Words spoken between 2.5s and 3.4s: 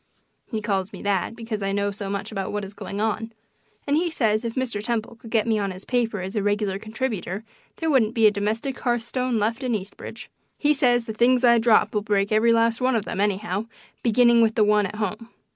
what is going on;